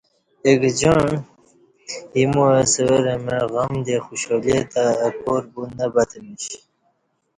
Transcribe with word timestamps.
اہ 0.45 0.53
گجاعں 0.61 1.09
ایمو 2.15 2.43
او 2.55 2.61
سورہ 2.73 3.15
مع 3.25 3.39
غم 3.53 3.73
دے 3.85 3.95
خوشالی 4.05 4.57
تہ 4.71 4.83
اپار 5.07 5.43
بو 5.51 5.61
نہ 5.77 5.85
بتمیش 5.93 6.45